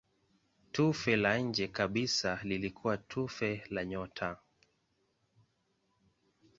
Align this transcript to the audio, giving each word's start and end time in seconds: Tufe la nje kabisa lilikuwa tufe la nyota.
Tufe 0.71 1.15
la 1.15 1.37
nje 1.37 1.67
kabisa 1.67 2.39
lilikuwa 2.43 2.97
tufe 2.97 3.63
la 3.69 3.85
nyota. 3.85 4.37